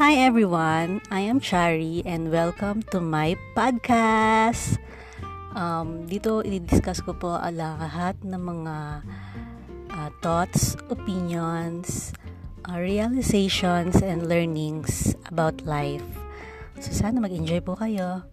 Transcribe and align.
Hi 0.00 0.16
everyone, 0.16 1.04
I 1.12 1.28
am 1.28 1.44
Chari 1.44 2.00
and 2.08 2.32
welcome 2.32 2.80
to 2.88 3.04
my 3.04 3.36
podcast. 3.52 4.80
Um, 5.52 6.08
dito 6.08 6.40
i-discuss 6.40 7.04
ko 7.04 7.12
po 7.12 7.36
ang 7.36 7.60
lahat 7.60 8.16
ng 8.24 8.40
mga 8.40 8.76
uh, 9.92 10.08
thoughts, 10.24 10.72
opinions, 10.88 12.16
uh, 12.64 12.80
realizations, 12.80 14.00
and 14.00 14.24
learnings 14.24 15.12
about 15.28 15.68
life. 15.68 16.08
So 16.80 16.96
sana 16.96 17.20
mag-enjoy 17.20 17.60
po 17.60 17.76
kayo. 17.76 18.24